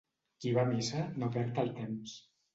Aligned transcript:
Qui 0.45 0.53
va 0.55 0.63
a 0.63 0.69
missa 0.69 1.03
no 1.25 1.31
perd 1.37 1.63
el 1.67 1.71
temps. 1.83 2.19